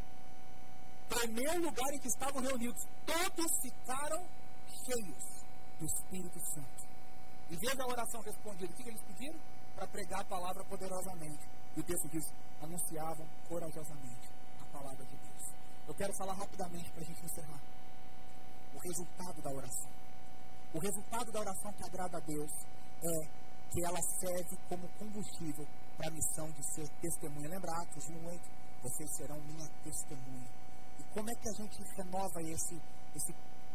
[1.08, 4.26] tremeu o lugar em que estavam reunidos, todos ficaram
[4.84, 5.24] cheios
[5.78, 6.84] do Espírito Santo.
[7.50, 8.72] E veja a oração respondida.
[8.72, 9.38] O que eles pediram?
[9.74, 11.48] Para pregar a palavra poderosamente.
[11.76, 12.24] E o texto diz:
[12.62, 14.28] anunciavam corajosamente
[14.60, 15.44] a palavra de Deus.
[15.86, 17.60] Eu quero falar rapidamente para a gente encerrar.
[18.74, 19.90] O resultado da oração.
[20.72, 22.50] O resultado da oração que agrada a Deus
[23.02, 25.66] é que ela serve como combustível
[25.96, 27.48] para a missão de ser testemunha.
[27.48, 28.40] Lembra Atos 1,8?
[28.82, 30.48] Vocês serão minha testemunha.
[30.98, 32.80] E como é que a gente renova esse,
[33.14, 33.34] esse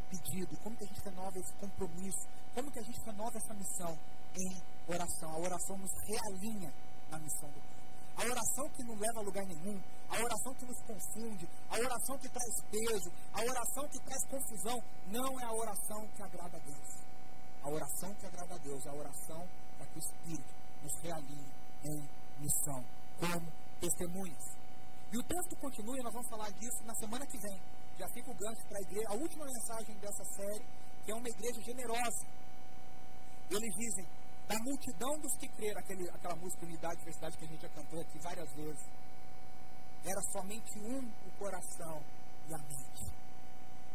[0.10, 3.98] pedido, como que a gente renova esse compromisso, como que a gente renova essa missão
[4.36, 5.32] em oração.
[5.32, 6.74] A oração nos realinha
[7.10, 7.80] na missão do Pai.
[8.18, 12.18] A oração que não leva a lugar nenhum, a oração que nos confunde, a oração
[12.18, 16.60] que traz peso, a oração que traz confusão, não é a oração que agrada a
[16.60, 17.10] Deus.
[17.64, 21.48] A oração que agrada a Deus é a oração para que o Espírito nos realinhe
[21.86, 22.84] em missão,
[23.20, 23.48] como
[23.80, 24.60] testemunhas.
[25.12, 27.60] E o texto continua e nós vamos falar disso na semana que vem
[28.00, 30.66] já fica o gancho para a igreja, a última mensagem dessa série,
[31.04, 32.26] que é uma igreja generosa.
[33.52, 34.08] Eles dizem,
[34.48, 38.00] da multidão dos que creram, aquele, aquela música Unidade Diversidade que a gente já cantou
[38.00, 38.86] aqui várias vezes,
[40.06, 42.02] era somente um o coração
[42.48, 43.20] e a mente.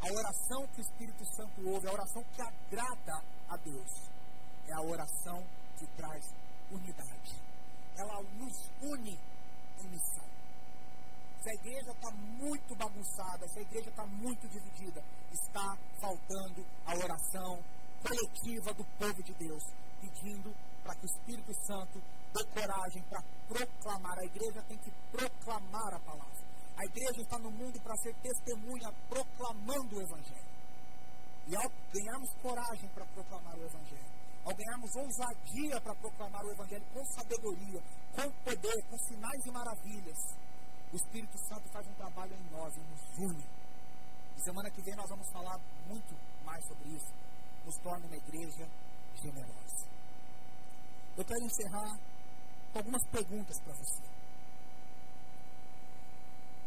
[0.01, 3.91] A oração que o Espírito Santo ouve, a oração que agrada a Deus,
[4.69, 5.43] é a oração
[5.79, 6.25] que traz
[6.71, 7.41] unidade.
[7.97, 9.19] Ela nos une
[9.81, 10.34] em missão
[11.45, 16.95] se a igreja está muito bagunçada, se a igreja está muito dividida, está faltando a
[16.97, 17.63] oração
[18.01, 19.63] coletiva do povo de Deus,
[20.01, 22.01] pedindo para que o Espírito Santo
[22.33, 24.19] dê coragem para proclamar.
[24.19, 26.45] A igreja tem que proclamar a palavra.
[26.77, 30.55] A igreja está no mundo para ser testemunha, proclamando o Evangelho.
[31.47, 34.11] E ao ganharmos coragem para proclamar o Evangelho,
[34.47, 37.83] ao ganharmos ousadia para proclamar o Evangelho com sabedoria,
[38.17, 40.19] com poder, com sinais e maravilhas,
[40.95, 43.45] o Espírito Santo faz um trabalho em nós e nos une.
[44.37, 47.13] E semana que vem nós vamos falar muito mais sobre isso.
[47.67, 48.69] Nos torna uma igreja
[49.21, 49.87] generosa.
[51.17, 51.99] Eu quero encerrar
[52.73, 54.03] com algumas perguntas para você.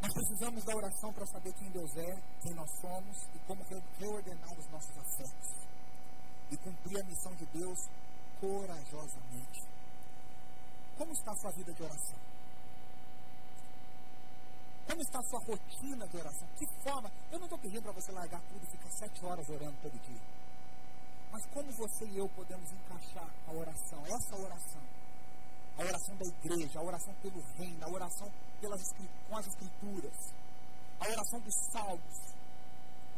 [0.02, 3.64] Nós precisamos da oração para saber quem Deus é, quem nós somos e como
[3.98, 5.50] reordenar os nossos afetos.
[6.52, 7.80] E cumprir a missão de Deus
[8.42, 9.62] corajosamente.
[10.98, 12.37] Como está a sua vida de oração?
[14.88, 16.48] Como está a sua rotina de oração?
[16.58, 17.12] Que forma?
[17.30, 20.22] Eu não estou pedindo para você largar tudo e ficar sete horas orando todo dia.
[21.30, 24.82] Mas como você e eu podemos encaixar a oração, essa oração,
[25.78, 28.32] a oração da igreja, a oração pelo reino, a oração
[28.62, 28.82] pelas,
[29.28, 30.34] com as escrituras,
[31.02, 32.34] a oração dos salmos.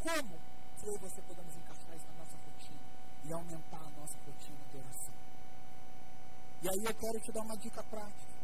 [0.01, 0.39] Como
[0.83, 2.81] eu e você podemos encaixar isso na nossa rotina
[3.25, 5.13] e aumentar a nossa rotina de oração?
[6.61, 8.39] E aí eu quero te dar uma dica prática.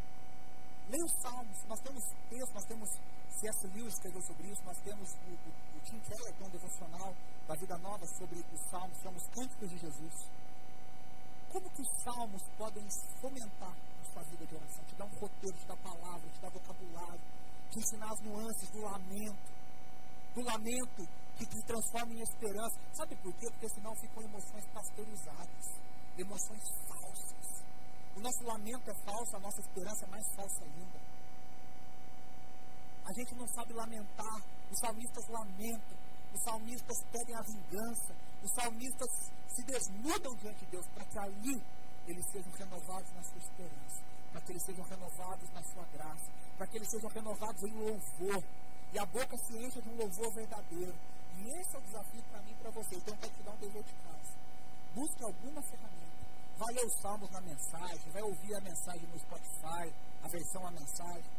[0.89, 1.63] Leia os Salmos.
[1.67, 2.89] Nós temos texto, nós temos
[3.35, 3.67] C.S.
[3.67, 7.13] Lewis escreveu sobre isso, nós temos o, o, o Tim Keller, que é um devocional
[7.47, 10.13] da Vida Nova sobre os Salmos, são os cânticos de Jesus.
[11.51, 12.87] Como que os Salmos podem
[13.19, 14.83] fomentar a sua vida de oração?
[14.85, 17.21] Te dar um roteiro, te dar palavra, te dar vocabulário,
[17.71, 19.51] te ensinar as nuances do lamento,
[20.33, 22.79] do lamento que te transforma em esperança.
[22.93, 23.47] Sabe por quê?
[23.51, 25.65] Porque senão ficam emoções pasteurizadas,
[26.17, 27.63] emoções falsas.
[28.15, 31.14] O nosso lamento é falso, a nossa esperança é mais falsa ainda.
[33.05, 34.41] A gente não sabe lamentar.
[34.71, 35.97] Os salmistas lamentam.
[36.33, 38.15] Os salmistas pedem a vingança.
[38.43, 39.09] Os salmistas
[39.47, 41.61] se desnudam diante de Deus para que ali
[42.07, 44.03] eles sejam renovados na sua esperança.
[44.31, 46.31] Para que eles sejam renovados na sua graça.
[46.57, 48.43] Para que eles sejam renovados em louvor.
[48.91, 50.95] E a boca se encha de um louvor verdadeiro.
[51.37, 52.95] E esse é o desafio para mim e para você.
[52.95, 54.33] Então, quero te dar um dever de casa.
[54.95, 56.25] Busque alguma ferramenta.
[56.57, 58.11] Vai ler os salmos na mensagem.
[58.11, 59.93] Vai ouvir a mensagem no Spotify.
[60.23, 61.34] A versão a mensagem.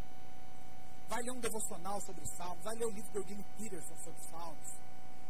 [1.09, 2.63] Vai ler um devocional sobre salmos.
[2.65, 4.69] Vai ler o livro do Eugene Peterson sobre salmos.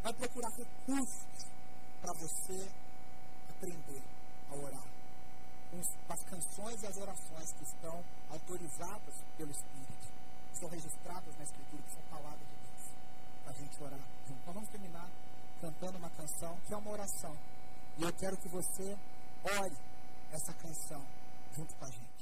[0.02, 1.46] Vai procurar recursos
[2.00, 2.68] para você
[3.50, 4.02] aprender
[4.50, 4.86] a orar.
[5.70, 10.06] Com as canções e as orações que estão autorizadas pelo Espírito.
[10.52, 12.90] Que são registradas na Escritura, que são palavras de Deus.
[13.44, 14.46] Para a gente orar junto.
[14.46, 15.08] Nós vamos terminar
[15.60, 17.36] cantando uma canção que é uma oração.
[17.98, 18.96] E eu quero que você
[19.44, 19.76] ore
[20.32, 21.02] essa canção
[21.54, 22.15] junto com a gente.